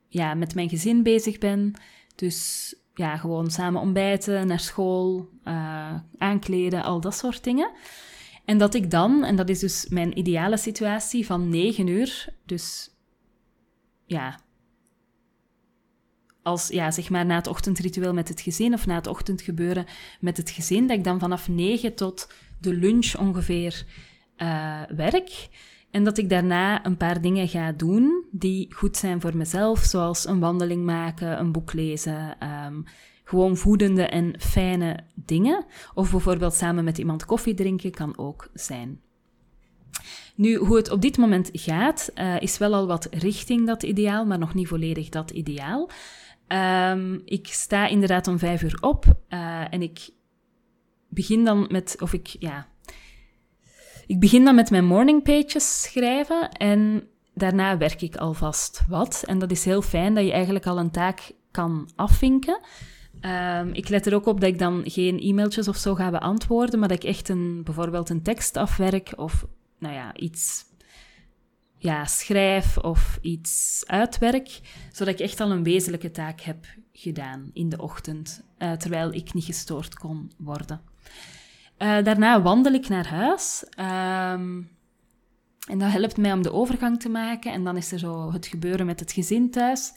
ja, 0.08 0.34
met 0.34 0.56
mijn 0.56 0.70
gezin 0.70 1.04
bezig 1.04 1.38
ben. 1.38 1.74
Dus 2.16 2.76
ja, 2.94 3.18
gewoon 3.18 3.52
samen 3.52 3.82
ontbijten, 3.82 4.48
naar 4.48 4.60
school, 4.60 5.30
uh, 5.46 5.96
aankleden, 6.18 6.84
al 6.84 7.02
dat 7.02 7.16
soort 7.16 7.44
dingen. 7.44 7.72
En 8.46 8.58
dat 8.58 8.74
ik 8.74 8.92
dan, 8.92 9.24
en 9.24 9.36
dat 9.36 9.50
is 9.50 9.60
dus 9.60 9.88
mijn 9.88 10.18
ideale 10.18 10.58
situatie, 10.58 11.26
van 11.26 11.50
negen 11.50 11.88
uur, 11.88 12.28
dus 12.46 12.90
ja, 14.06 14.40
als, 16.44 16.68
ja, 16.68 16.92
zeg 16.92 17.10
maar 17.10 17.26
na 17.26 17.36
het 17.36 17.48
ochtendritueel 17.48 18.14
met 18.14 18.28
het 18.28 18.42
gezin 18.42 18.74
of 18.74 18.86
na 18.86 18.96
het 18.96 19.08
ochtendgebeuren 19.08 19.86
met 20.20 20.38
het 20.38 20.50
gezin, 20.50 20.88
dat 20.88 20.98
ik 20.98 21.04
dan 21.04 21.20
vanaf 21.20 21.48
9 21.48 21.96
tot 21.96 22.32
de 22.60 22.74
lunch 22.74 23.16
ongeveer 23.16 23.86
uh, 24.38 24.82
werk. 24.96 25.48
En 25.92 26.04
dat 26.04 26.18
ik 26.18 26.30
daarna 26.30 26.86
een 26.86 26.98
paar 26.98 27.22
dingen 27.22 27.48
ga 27.48 27.72
doen 27.72 28.26
die 28.32 28.74
goed 28.76 28.98
zijn 28.98 29.22
voor 29.22 29.38
mezelf, 29.38 29.80
zoals 29.80 30.28
een 30.28 30.40
wandeling 30.40 30.86
maken, 30.86 31.40
een 31.40 31.52
boek 31.52 31.74
lezen, 31.74 32.38
um, 32.66 32.84
gewoon 33.24 33.58
voedende 33.58 34.04
en 34.08 34.40
fijne 34.40 35.00
dingen. 35.14 35.66
Of 35.94 36.12
bijvoorbeeld 36.12 36.54
samen 36.54 36.84
met 36.84 36.98
iemand 36.98 37.26
koffie 37.26 37.54
drinken 37.54 37.92
kan 37.92 38.18
ook 38.18 38.50
zijn. 38.54 39.02
Nu, 40.36 40.56
hoe 40.56 40.76
het 40.76 40.92
op 40.92 41.02
dit 41.02 41.18
moment 41.18 41.50
gaat, 41.54 42.12
uh, 42.16 42.42
is 42.42 42.58
wel 42.58 42.74
al 42.74 42.88
wat 42.88 43.08
richting 43.12 43.68
dat 43.68 43.84
ideaal, 43.84 44.26
maar 44.26 44.40
nog 44.40 44.54
niet 44.54 44.68
volledig 44.68 45.10
dat 45.10 45.32
ideaal. 45.32 45.90
Um, 46.54 47.22
ik 47.26 47.48
sta 47.48 47.88
inderdaad 47.88 48.28
om 48.28 48.40
vijf 48.40 48.62
uur 48.62 48.78
op 48.82 49.06
uh, 49.30 49.74
en 49.74 49.82
ik 49.82 50.10
begin 51.08 51.46
dan 51.46 51.68
met, 51.70 51.96
of 52.00 52.14
ik, 52.14 52.28
ja, 52.28 52.68
ik 54.08 54.20
begin 54.20 54.46
dan 54.46 54.56
met 54.56 54.70
mijn 54.70 54.86
morning 54.86 55.24
pages 55.24 55.82
schrijven 55.82 56.50
en 56.52 57.08
daarna 57.34 57.78
werk 57.78 58.02
ik 58.02 58.16
alvast 58.16 58.82
wat. 58.88 59.24
En 59.28 59.40
dat 59.40 59.52
is 59.52 59.66
heel 59.66 59.82
fijn 59.82 60.14
dat 60.14 60.26
je 60.26 60.32
eigenlijk 60.32 60.66
al 60.66 60.80
een 60.80 60.92
taak 60.92 61.32
kan 61.52 61.90
afvinken. 61.96 62.60
Um, 63.22 63.74
ik 63.74 63.90
let 63.90 64.06
er 64.06 64.16
ook 64.16 64.26
op 64.26 64.40
dat 64.40 64.50
ik 64.50 64.60
dan 64.60 64.82
geen 64.86 65.20
e-mailtjes 65.20 65.68
of 65.68 65.78
zo 65.78 65.96
ga 65.96 66.10
beantwoorden, 66.10 66.80
maar 66.80 66.88
dat 66.90 67.04
ik 67.04 67.10
echt 67.10 67.30
een, 67.30 67.64
bijvoorbeeld 67.64 68.10
een 68.10 68.22
tekst 68.22 68.58
afwerk 68.58 69.14
of 69.16 69.46
nou 69.80 69.94
ja, 69.94 70.16
iets 70.16 70.66
ja, 71.80 72.06
schrijf 72.06 72.78
of 72.78 73.20
iets 73.22 73.84
uitwerk, 73.88 74.60
zodat 74.92 75.14
ik 75.14 75.20
echt 75.20 75.40
al 75.40 75.52
een 75.52 75.64
wezenlijke 75.64 76.12
taak 76.12 76.42
heb 76.42 76.66
gedaan 76.94 77.50
in 77.54 77.70
de 77.70 77.82
ochtend, 77.82 78.44
uh, 78.58 78.72
terwijl 78.72 79.14
ik 79.14 79.34
niet 79.34 79.44
gestoord 79.44 79.96
kon 79.96 80.32
worden. 80.38 80.82
Uh, 81.78 82.04
daarna 82.04 82.42
wandel 82.42 82.74
ik 82.74 82.90
naar 82.90 83.08
huis. 83.08 83.64
Um, 83.80 84.70
en 85.70 85.80
dat 85.80 85.92
helpt 85.92 86.18
mij 86.18 86.34
om 86.34 86.42
de 86.42 86.54
overgang 86.54 87.00
te 87.00 87.10
maken. 87.10 87.52
En 87.52 87.64
dan 87.64 87.78
is 87.78 87.92
er 87.92 88.00
zo 88.00 88.32
het 88.32 88.48
gebeuren 88.48 88.86
met 88.86 89.00
het 89.00 89.12
gezin 89.12 89.52
thuis. 89.52 89.94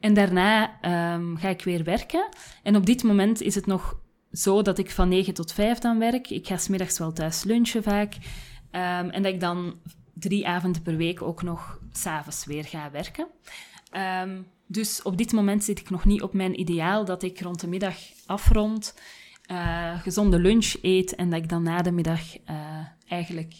En 0.00 0.14
daarna 0.14 0.78
um, 1.14 1.36
ga 1.36 1.48
ik 1.48 1.64
weer 1.64 1.84
werken. 1.84 2.28
En 2.62 2.76
op 2.76 2.86
dit 2.86 3.02
moment 3.02 3.40
is 3.40 3.54
het 3.54 3.66
nog 3.66 3.98
zo 4.32 4.62
dat 4.62 4.78
ik 4.78 4.90
van 4.90 5.08
9 5.08 5.34
tot 5.34 5.52
5 5.52 5.78
dan 5.78 5.98
werk. 5.98 6.30
Ik 6.30 6.46
ga 6.46 6.56
smiddags 6.56 6.98
wel 6.98 7.12
thuis 7.12 7.44
lunchen 7.44 7.82
vaak. 7.82 8.14
Um, 8.14 9.10
en 9.10 9.22
dat 9.22 9.32
ik 9.32 9.40
dan 9.40 9.74
drie 10.18 10.46
avonden 10.46 10.82
per 10.82 10.96
week 10.96 11.22
ook 11.22 11.42
nog 11.42 11.80
s'avonds 11.92 12.44
weer 12.44 12.64
ga 12.64 12.90
werken. 12.90 13.26
Um, 14.22 14.46
dus 14.66 15.02
op 15.02 15.16
dit 15.16 15.32
moment 15.32 15.64
zit 15.64 15.78
ik 15.78 15.90
nog 15.90 16.04
niet 16.04 16.22
op 16.22 16.32
mijn 16.32 16.60
ideaal 16.60 17.04
dat 17.04 17.22
ik 17.22 17.40
rond 17.40 17.60
de 17.60 17.68
middag 17.68 17.96
afrond, 18.26 18.94
uh, 19.50 20.00
gezonde 20.00 20.38
lunch 20.38 20.74
eet 20.82 21.14
en 21.14 21.30
dat 21.30 21.42
ik 21.42 21.48
dan 21.48 21.62
na 21.62 21.82
de 21.82 21.92
middag 21.92 22.36
uh, 22.38 22.86
eigenlijk 23.08 23.54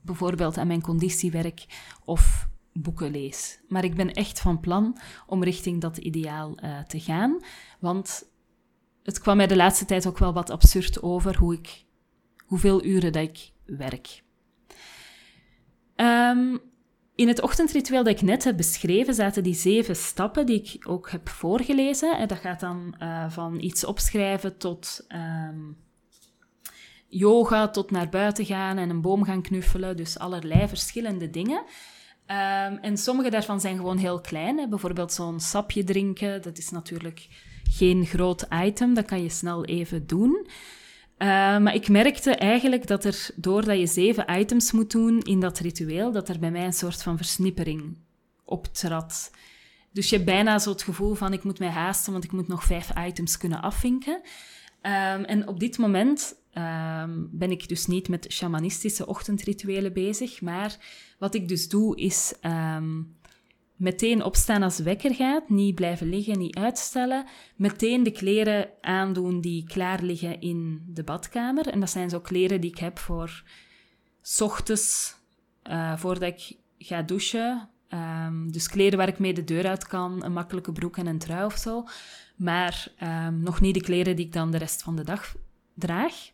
bijvoorbeeld 0.00 0.58
aan 0.58 0.66
mijn 0.66 0.82
conditie 0.82 1.30
werk 1.30 1.66
of 2.04 2.48
boeken 2.72 3.10
lees. 3.10 3.60
Maar 3.68 3.84
ik 3.84 3.94
ben 3.94 4.12
echt 4.12 4.40
van 4.40 4.60
plan 4.60 4.98
om 5.26 5.44
richting 5.44 5.80
dat 5.80 5.96
ideaal 5.96 6.64
uh, 6.64 6.78
te 6.78 7.00
gaan, 7.00 7.40
want 7.80 8.28
het 9.02 9.20
kwam 9.20 9.36
mij 9.36 9.46
de 9.46 9.56
laatste 9.56 9.84
tijd 9.84 10.06
ook 10.06 10.18
wel 10.18 10.32
wat 10.32 10.50
absurd 10.50 11.02
over 11.02 11.36
hoe 11.36 11.54
ik, 11.54 11.84
hoeveel 12.38 12.84
uren 12.84 13.12
dat 13.12 13.22
ik 13.22 13.50
werk. 13.64 14.22
Um, 16.00 16.60
in 17.14 17.28
het 17.28 17.42
ochtendritueel 17.42 18.04
dat 18.04 18.12
ik 18.12 18.22
net 18.22 18.44
heb 18.44 18.56
beschreven 18.56 19.14
zaten 19.14 19.42
die 19.42 19.54
zeven 19.54 19.96
stappen 19.96 20.46
die 20.46 20.62
ik 20.62 20.88
ook 20.88 21.10
heb 21.10 21.28
voorgelezen. 21.28 22.18
En 22.18 22.28
dat 22.28 22.38
gaat 22.38 22.60
dan 22.60 22.94
uh, 23.02 23.30
van 23.30 23.60
iets 23.60 23.84
opschrijven 23.84 24.56
tot 24.56 25.06
um, 25.08 25.76
yoga, 27.08 27.68
tot 27.68 27.90
naar 27.90 28.08
buiten 28.08 28.44
gaan 28.44 28.78
en 28.78 28.90
een 28.90 29.00
boom 29.00 29.24
gaan 29.24 29.42
knuffelen. 29.42 29.96
Dus 29.96 30.18
allerlei 30.18 30.68
verschillende 30.68 31.30
dingen. 31.30 31.58
Um, 32.26 32.78
en 32.78 32.96
sommige 32.96 33.30
daarvan 33.30 33.60
zijn 33.60 33.76
gewoon 33.76 33.98
heel 33.98 34.20
klein. 34.20 34.70
Bijvoorbeeld 34.70 35.12
zo'n 35.12 35.40
sapje 35.40 35.84
drinken, 35.84 36.42
dat 36.42 36.58
is 36.58 36.70
natuurlijk 36.70 37.28
geen 37.70 38.06
groot 38.06 38.46
item, 38.50 38.94
dat 38.94 39.04
kan 39.04 39.22
je 39.22 39.28
snel 39.28 39.64
even 39.64 40.06
doen. 40.06 40.46
Uh, 41.22 41.28
maar 41.58 41.74
ik 41.74 41.88
merkte 41.88 42.34
eigenlijk 42.34 42.86
dat 42.86 43.04
er, 43.04 43.30
doordat 43.36 43.78
je 43.78 43.86
zeven 43.86 44.38
items 44.38 44.72
moet 44.72 44.90
doen 44.90 45.20
in 45.20 45.40
dat 45.40 45.58
ritueel, 45.58 46.12
dat 46.12 46.28
er 46.28 46.38
bij 46.38 46.50
mij 46.50 46.64
een 46.64 46.72
soort 46.72 47.02
van 47.02 47.16
versnippering 47.16 47.96
optrad. 48.44 49.30
Dus 49.92 50.08
je 50.08 50.14
hebt 50.14 50.28
bijna 50.28 50.58
zo 50.58 50.70
het 50.70 50.82
gevoel 50.82 51.14
van, 51.14 51.32
ik 51.32 51.44
moet 51.44 51.58
mij 51.58 51.68
haasten, 51.68 52.12
want 52.12 52.24
ik 52.24 52.32
moet 52.32 52.48
nog 52.48 52.64
vijf 52.64 52.90
items 53.06 53.36
kunnen 53.36 53.62
afvinken. 53.62 54.14
Um, 54.14 55.24
en 55.24 55.48
op 55.48 55.60
dit 55.60 55.78
moment 55.78 56.34
um, 56.54 57.28
ben 57.32 57.50
ik 57.50 57.68
dus 57.68 57.86
niet 57.86 58.08
met 58.08 58.26
shamanistische 58.32 59.06
ochtendrituelen 59.06 59.92
bezig, 59.92 60.40
maar 60.40 60.76
wat 61.18 61.34
ik 61.34 61.48
dus 61.48 61.68
doe 61.68 61.96
is 61.96 62.34
um, 62.42 63.16
meteen 63.80 64.24
opstaan 64.24 64.62
als 64.62 64.78
wekker 64.78 65.14
gaat, 65.14 65.48
niet 65.48 65.74
blijven 65.74 66.08
liggen, 66.08 66.38
niet 66.38 66.56
uitstellen. 66.56 67.26
Meteen 67.56 68.02
de 68.02 68.10
kleren 68.10 68.68
aandoen 68.80 69.40
die 69.40 69.64
klaar 69.64 70.02
liggen 70.02 70.40
in 70.40 70.84
de 70.86 71.04
badkamer. 71.04 71.68
En 71.68 71.80
dat 71.80 71.90
zijn 71.90 72.10
zo 72.10 72.20
kleren 72.20 72.60
die 72.60 72.70
ik 72.70 72.78
heb 72.78 72.98
voor 72.98 73.42
ochtends, 74.38 75.16
uh, 75.70 75.96
voordat 75.96 76.22
ik 76.22 76.56
ga 76.78 77.02
douchen. 77.02 77.68
Um, 77.88 78.52
dus 78.52 78.68
kleren 78.68 78.98
waar 78.98 79.08
ik 79.08 79.18
mee 79.18 79.34
de 79.34 79.44
deur 79.44 79.66
uit 79.66 79.86
kan, 79.86 80.24
een 80.24 80.32
makkelijke 80.32 80.72
broek 80.72 80.96
en 80.96 81.06
een 81.06 81.18
trui 81.18 81.44
of 81.44 81.56
zo. 81.56 81.84
Maar 82.36 82.92
um, 83.02 83.42
nog 83.42 83.60
niet 83.60 83.74
de 83.74 83.80
kleren 83.80 84.16
die 84.16 84.26
ik 84.26 84.32
dan 84.32 84.50
de 84.50 84.58
rest 84.58 84.82
van 84.82 84.96
de 84.96 85.04
dag 85.04 85.36
draag. 85.74 86.30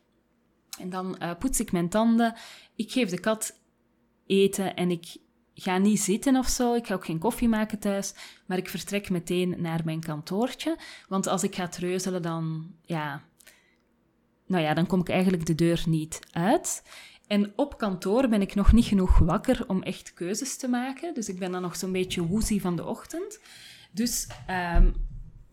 En 0.78 0.90
dan 0.90 1.16
uh, 1.22 1.30
poets 1.38 1.60
ik 1.60 1.72
mijn 1.72 1.88
tanden, 1.88 2.34
ik 2.74 2.92
geef 2.92 3.10
de 3.10 3.20
kat 3.20 3.60
eten 4.26 4.76
en 4.76 4.90
ik 4.90 5.16
ga 5.62 5.78
niet 5.78 6.00
zitten 6.00 6.36
of 6.36 6.48
zo. 6.48 6.74
Ik 6.74 6.86
ga 6.86 6.94
ook 6.94 7.04
geen 7.04 7.18
koffie 7.18 7.48
maken 7.48 7.78
thuis. 7.78 8.14
Maar 8.46 8.58
ik 8.58 8.68
vertrek 8.68 9.10
meteen 9.10 9.54
naar 9.58 9.80
mijn 9.84 10.00
kantoortje. 10.00 10.78
Want 11.08 11.26
als 11.26 11.42
ik 11.42 11.54
ga 11.54 11.68
treuzelen, 11.68 12.22
dan, 12.22 12.74
ja, 12.84 13.22
nou 14.46 14.62
ja, 14.62 14.74
dan 14.74 14.86
kom 14.86 15.00
ik 15.00 15.08
eigenlijk 15.08 15.46
de 15.46 15.54
deur 15.54 15.82
niet 15.86 16.20
uit. 16.32 16.82
En 17.26 17.52
op 17.56 17.78
kantoor 17.78 18.28
ben 18.28 18.40
ik 18.40 18.54
nog 18.54 18.72
niet 18.72 18.84
genoeg 18.84 19.18
wakker 19.18 19.64
om 19.66 19.82
echt 19.82 20.14
keuzes 20.14 20.56
te 20.56 20.68
maken. 20.68 21.14
Dus 21.14 21.28
ik 21.28 21.38
ben 21.38 21.52
dan 21.52 21.62
nog 21.62 21.76
zo'n 21.76 21.92
beetje 21.92 22.26
woezie 22.26 22.60
van 22.60 22.76
de 22.76 22.84
ochtend. 22.84 23.40
Dus 23.92 24.28
um, 24.76 24.94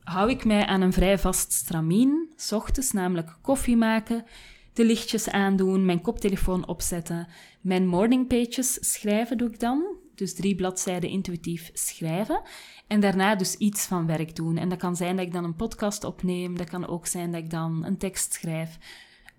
hou 0.04 0.30
ik 0.30 0.46
mij 0.46 0.66
aan 0.66 0.82
een 0.82 0.94
vrij 0.94 1.20
vast 1.20 1.52
stramien, 1.52 2.30
s 2.36 2.52
ochtends, 2.52 2.92
namelijk 2.92 3.38
koffie 3.42 3.78
maken, 3.78 4.26
de 4.74 4.86
lichtjes 4.86 5.30
aandoen, 5.30 5.86
mijn 5.86 6.02
koptelefoon 6.02 6.68
opzetten, 6.68 7.28
mijn 7.62 7.88
morning 7.88 8.28
pages 8.28 8.78
schrijven 8.94 9.38
doe 9.38 9.50
ik 9.50 9.60
dan. 9.60 9.84
Dus 10.16 10.34
drie 10.34 10.56
bladzijden 10.56 11.10
intuïtief 11.10 11.70
schrijven. 11.74 12.42
En 12.88 13.00
daarna 13.00 13.36
dus 13.36 13.56
iets 13.56 13.86
van 13.86 14.06
werk 14.06 14.36
doen. 14.36 14.58
En 14.58 14.70
dat 14.70 14.78
kan 14.78 14.96
zijn 14.96 15.16
dat 15.16 15.26
ik 15.26 15.34
dan 15.34 15.44
een 15.44 15.56
podcast 15.56 16.04
opneem. 16.04 16.58
Dat 16.58 16.70
kan 16.70 16.88
ook 16.88 17.06
zijn 17.06 17.32
dat 17.32 17.44
ik 17.44 17.50
dan 17.50 17.86
een 17.86 17.98
tekst 17.98 18.34
schrijf. 18.34 18.78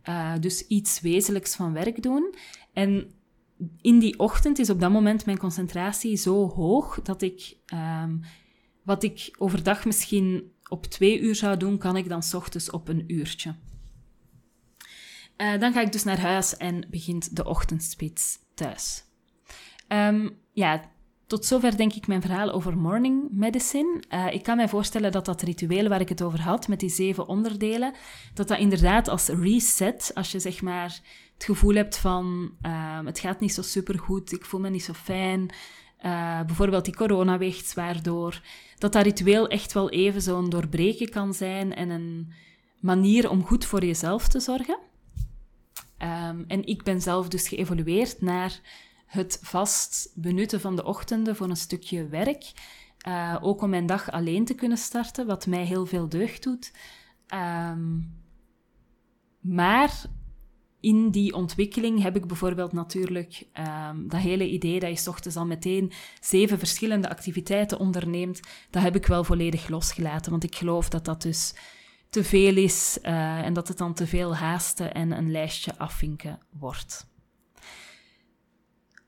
Uh, 0.09 0.33
dus 0.41 0.67
iets 0.67 1.01
wezenlijks 1.01 1.55
van 1.57 1.73
werk 1.73 2.03
doen. 2.03 2.35
En 2.73 3.15
in 3.81 3.99
die 3.99 4.19
ochtend 4.19 4.59
is 4.59 4.71
op 4.71 4.81
dat 4.81 4.91
moment 4.91 5.27
mijn 5.27 5.39
concentratie 5.39 6.17
zo 6.17 6.49
hoog 6.49 7.03
dat 7.03 7.23
ik 7.23 7.57
um, 7.75 8.21
wat 8.83 9.03
ik 9.03 9.35
overdag 9.39 9.85
misschien 9.85 10.53
op 10.69 10.87
twee 10.87 11.21
uur 11.21 11.35
zou 11.35 11.57
doen, 11.57 11.79
kan 11.79 11.97
ik 11.97 12.09
dan 12.09 12.23
s 12.23 12.35
ochtends 12.35 12.71
op 12.71 12.89
een 12.89 13.05
uurtje. 13.07 13.55
Uh, 15.37 15.61
dan 15.61 15.73
ga 15.73 15.81
ik 15.81 15.93
dus 15.93 16.05
naar 16.05 16.21
huis 16.21 16.57
en 16.57 16.87
begint 16.91 17.37
de 17.37 17.45
ochtendspits 17.45 18.39
thuis. 18.55 19.05
Um, 19.89 20.39
ja, 20.53 20.91
tot 21.27 21.45
zover 21.45 21.77
denk 21.77 21.93
ik 21.93 22.07
mijn 22.07 22.21
verhaal 22.21 22.51
over 22.51 22.79
morning 22.79 23.29
medicine. 23.31 24.03
Uh, 24.11 24.33
ik 24.33 24.43
kan 24.43 24.57
mij 24.57 24.69
voorstellen 24.69 25.13
dat 25.13 25.25
dat 25.25 25.43
ritueel 25.43 25.89
waar 25.89 26.01
ik 26.01 26.09
het 26.09 26.23
over 26.23 26.41
had, 26.41 26.69
met 26.69 26.81
die 26.81 26.91
zeven 26.91 27.29
onderdelen, 27.29 27.95
dat 28.35 28.49
dat 28.49 28.59
inderdaad 28.59 29.09
als 29.09 29.29
reset, 29.29 30.11
als 30.15 30.33
je 30.33 30.41
zeg 30.41 30.63
maar 30.63 31.01
het 31.35 31.45
gevoel 31.45 31.75
hebt 31.75 31.99
van 31.99 32.51
uh, 32.63 33.05
het 33.05 33.19
gaat 33.19 33.41
niet 33.41 33.55
zo 33.55 33.63
supergoed, 33.63 34.33
ik 34.33 34.45
voel 34.45 34.61
me 34.61 34.71
niet 34.71 34.85
zo 34.85 34.93
fijn, 34.93 35.41
uh, 36.05 36.43
bijvoorbeeld 36.43 36.85
die 36.85 36.97
corona 36.97 37.39
weegt 37.39 37.67
zwaar 37.67 38.03
door, 38.03 38.41
dat 38.79 38.93
dat 38.93 39.05
ritueel 39.05 39.49
echt 39.49 39.73
wel 39.73 39.91
even 39.91 40.23
zo'n 40.23 40.51
doorbreken 40.51 41.09
kan 41.09 41.35
zijn 41.35 41.75
en 41.75 41.91
een 41.91 42.33
manier 42.81 43.31
om 43.31 43.45
goed 43.45 43.65
voor 43.65 43.85
jezelf 43.85 44.29
te 44.29 44.41
zorgen. 44.41 44.79
Um, 46.05 46.45
en 46.49 46.67
ik 46.67 46.83
ben 46.83 47.01
zelf 47.01 47.29
dus 47.29 47.49
geëvolueerd 47.49 48.21
naar 48.21 48.61
het 49.07 49.39
vast 49.43 50.13
benutten 50.15 50.61
van 50.61 50.77
de 50.77 50.85
ochtenden 50.85 51.37
voor 51.37 51.49
een 51.49 51.57
stukje 51.57 52.09
werk. 52.09 52.53
Uh, 53.09 53.37
ook 53.41 53.63
om 53.63 53.71
mijn 53.71 53.87
dag 53.87 54.11
alleen 54.11 54.45
te 54.45 54.55
kunnen 54.55 54.79
starten, 54.79 55.27
wat 55.27 55.47
mij 55.47 55.65
heel 55.65 55.87
veel 55.87 56.09
deugd 56.09 56.43
doet. 56.43 56.73
Um, 57.35 58.23
maar 59.41 60.03
in 60.81 61.11
die 61.11 61.35
ontwikkeling 61.35 62.03
heb 62.03 62.17
ik 62.17 62.27
bijvoorbeeld 62.27 62.73
natuurlijk 62.73 63.47
um, 63.91 64.09
dat 64.09 64.21
hele 64.21 64.51
idee 64.51 64.81
dat 64.81 65.03
je 65.03 65.11
ochtends 65.11 65.37
al 65.37 65.47
meteen 65.47 65.93
zeven 66.21 66.59
verschillende 66.59 67.09
activiteiten 67.09 67.79
onderneemt, 67.79 68.41
dat 68.71 68.83
heb 68.83 68.97
ik 68.97 69.07
wel 69.07 69.25
volledig 69.25 69.69
losgelaten. 69.69 70.31
Want 70.31 70.45
ik 70.45 70.55
geloof 70.55 70.89
dat 70.89 71.05
dat 71.05 71.23
dus 71.23 71.55
te 72.15 72.25
veel 72.25 72.57
is 72.57 72.99
uh, 73.03 73.39
en 73.39 73.53
dat 73.53 73.69
het 73.69 73.79
dan 73.79 73.95
te 73.95 74.07
veel 74.07 74.37
haasten 74.37 74.95
en 74.95 75.13
een 75.13 75.31
lijstje 75.31 75.79
afvinken 75.79 76.39
wordt. 76.59 77.07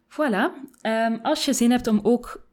Voilà. 0.09 0.51
Um, 0.83 1.19
als 1.23 1.45
je 1.45 1.53
zin 1.53 1.71
hebt 1.71 1.87
om 1.87 2.01
ook 2.03 2.47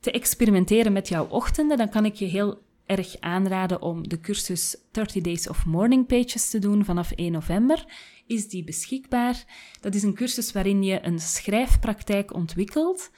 te 0.00 0.10
experimenteren 0.10 0.92
met 0.92 1.08
jouw 1.08 1.26
ochtenden, 1.28 1.76
dan 1.76 1.88
kan 1.88 2.04
ik 2.04 2.14
je 2.14 2.24
heel 2.24 2.62
erg 2.86 3.20
aanraden 3.20 3.82
om 3.82 4.08
de 4.08 4.20
cursus 4.20 4.76
30 4.90 5.22
Days 5.22 5.48
of 5.48 5.66
Morning 5.66 6.06
Pages 6.06 6.50
te 6.50 6.58
doen 6.58 6.84
vanaf 6.84 7.10
1 7.10 7.32
november. 7.32 7.84
Is 8.26 8.48
die 8.48 8.64
beschikbaar? 8.64 9.44
Dat 9.80 9.94
is 9.94 10.02
een 10.02 10.14
cursus 10.14 10.52
waarin 10.52 10.82
je 10.82 11.04
een 11.06 11.18
schrijfpraktijk 11.18 12.34
ontwikkelt 12.34 13.10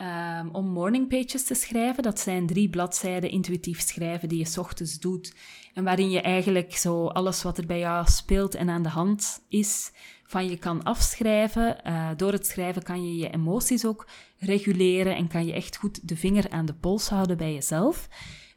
um, 0.00 0.48
om 0.52 0.66
morning 0.66 1.08
pages 1.08 1.44
te 1.44 1.54
schrijven. 1.54 2.02
Dat 2.02 2.20
zijn 2.20 2.46
drie 2.46 2.68
bladzijden 2.68 3.30
intuïtief 3.30 3.80
schrijven 3.80 4.28
die 4.28 4.38
je 4.38 4.60
ochtends 4.60 4.98
doet. 4.98 5.34
En 5.74 5.84
waarin 5.84 6.10
je 6.10 6.20
eigenlijk 6.20 6.76
zo 6.76 7.06
alles 7.06 7.42
wat 7.42 7.58
er 7.58 7.66
bij 7.66 7.78
jou 7.78 8.06
speelt 8.08 8.54
en 8.54 8.68
aan 8.68 8.82
de 8.82 8.88
hand 8.88 9.42
is, 9.48 9.92
van 10.24 10.48
je 10.48 10.56
kan 10.56 10.82
afschrijven. 10.82 11.76
Uh, 11.86 12.08
door 12.16 12.32
het 12.32 12.46
schrijven 12.46 12.82
kan 12.82 13.06
je 13.06 13.16
je 13.16 13.30
emoties 13.30 13.86
ook 13.86 14.06
reguleren 14.38 15.16
en 15.16 15.28
kan 15.28 15.46
je 15.46 15.52
echt 15.52 15.76
goed 15.76 16.08
de 16.08 16.16
vinger 16.16 16.50
aan 16.50 16.66
de 16.66 16.74
pols 16.74 17.08
houden 17.08 17.36
bij 17.36 17.52
jezelf. 17.54 18.08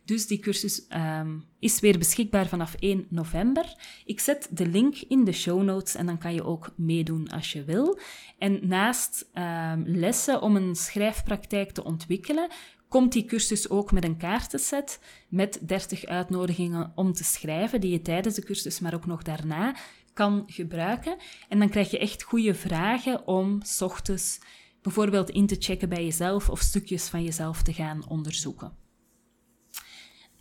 Dus 0.05 0.27
die 0.27 0.39
cursus 0.39 0.85
um, 0.95 1.43
is 1.59 1.79
weer 1.79 1.97
beschikbaar 1.97 2.47
vanaf 2.47 2.75
1 2.79 3.05
november. 3.09 3.75
Ik 4.05 4.19
zet 4.19 4.47
de 4.51 4.67
link 4.67 4.95
in 4.95 5.23
de 5.23 5.31
show 5.31 5.63
notes 5.63 5.95
en 5.95 6.05
dan 6.05 6.17
kan 6.17 6.33
je 6.33 6.43
ook 6.43 6.73
meedoen 6.75 7.29
als 7.29 7.51
je 7.51 7.63
wil. 7.63 7.99
En 8.37 8.67
naast 8.67 9.29
um, 9.33 9.83
lessen 9.87 10.41
om 10.41 10.55
een 10.55 10.75
schrijfpraktijk 10.75 11.71
te 11.71 11.83
ontwikkelen, 11.83 12.49
komt 12.87 13.11
die 13.11 13.25
cursus 13.25 13.69
ook 13.69 13.91
met 13.91 14.03
een 14.03 14.17
kaartenset 14.17 14.99
met 15.27 15.59
30 15.61 16.05
uitnodigingen 16.05 16.91
om 16.95 17.13
te 17.13 17.23
schrijven, 17.23 17.81
die 17.81 17.91
je 17.91 18.01
tijdens 18.01 18.35
de 18.35 18.43
cursus, 18.43 18.79
maar 18.79 18.93
ook 18.93 19.05
nog 19.05 19.21
daarna 19.21 19.75
kan 20.13 20.43
gebruiken. 20.47 21.17
En 21.49 21.59
dan 21.59 21.69
krijg 21.69 21.91
je 21.91 21.99
echt 21.99 22.23
goede 22.23 22.53
vragen 22.53 23.27
om 23.27 23.61
ochtends 23.79 24.39
bijvoorbeeld 24.81 25.29
in 25.29 25.47
te 25.47 25.55
checken 25.59 25.89
bij 25.89 26.03
jezelf 26.03 26.49
of 26.49 26.59
stukjes 26.59 27.07
van 27.07 27.23
jezelf 27.23 27.61
te 27.61 27.73
gaan 27.73 28.07
onderzoeken. 28.07 28.82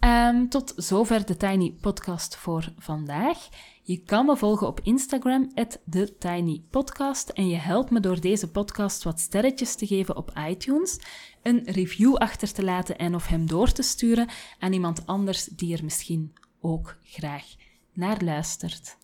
Um, 0.05 0.49
tot 0.49 0.73
zover 0.77 1.27
de 1.27 1.37
Tiny 1.37 1.77
Podcast 1.81 2.37
voor 2.37 2.73
vandaag. 2.79 3.49
Je 3.83 3.97
kan 3.97 4.27
me 4.27 4.37
volgen 4.37 4.67
op 4.67 4.81
Instagram, 4.83 5.53
TheTinyPodcast. 5.91 7.29
En 7.29 7.49
je 7.49 7.57
helpt 7.57 7.91
me 7.91 8.01
door 8.01 8.21
deze 8.21 8.51
podcast 8.51 9.03
wat 9.03 9.21
sterretjes 9.21 9.75
te 9.75 9.87
geven 9.87 10.17
op 10.17 10.33
iTunes, 10.49 10.99
een 11.43 11.63
review 11.65 12.15
achter 12.17 12.53
te 12.53 12.65
laten 12.65 12.99
en 12.99 13.15
of 13.15 13.27
hem 13.27 13.47
door 13.47 13.73
te 13.73 13.83
sturen 13.83 14.29
aan 14.59 14.73
iemand 14.73 15.07
anders 15.07 15.45
die 15.45 15.77
er 15.77 15.85
misschien 15.85 16.33
ook 16.61 16.97
graag 17.03 17.45
naar 17.93 18.23
luistert. 18.23 18.97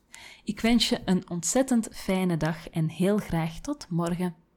Ik 0.45 0.61
wens 0.61 0.89
je 0.89 1.01
een 1.05 1.31
ontzettend 1.31 1.89
fijne 1.93 2.37
dag 2.37 2.69
en 2.69 2.89
heel 2.89 3.19
graag 3.19 3.61
tot 3.61 3.87
morgen. 3.89 4.48